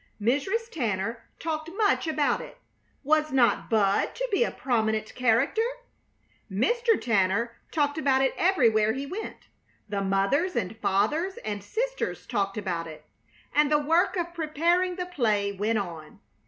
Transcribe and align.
Mrs. 0.19 0.67
Tanner 0.71 1.25
talked 1.37 1.69
much 1.77 2.07
about 2.07 2.41
it. 2.41 2.57
Was 3.03 3.31
not 3.31 3.69
Bud 3.69 4.15
to 4.15 4.27
be 4.31 4.43
a 4.43 4.49
prominent 4.49 5.13
character? 5.13 5.61
Mr. 6.51 6.99
Tanner 6.99 7.55
talked 7.71 7.99
about 7.99 8.23
it 8.23 8.33
everywhere 8.35 8.93
he 8.93 9.05
went. 9.05 9.45
The 9.87 10.01
mothers 10.01 10.55
and 10.55 10.75
fathers 10.77 11.37
and 11.45 11.63
sisters 11.63 12.25
talked 12.25 12.57
about 12.57 12.87
it, 12.87 13.05
and 13.53 13.71
the 13.71 13.77
work 13.77 14.17
of 14.17 14.33
preparing 14.33 14.95
the 14.95 15.05
play 15.05 15.51
went 15.51 15.77
on. 15.77 16.19